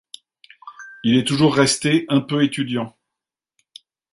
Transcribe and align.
il 1.03 1.15
est 1.15 1.27
toujours 1.27 1.53
resté 1.53 2.05
un 2.09 2.21
peu 2.21 2.43
étudiant. 2.43 2.97